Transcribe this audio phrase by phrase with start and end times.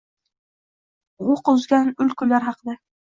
[1.33, 2.77] Oʻq uzgan ul kunlar haqida.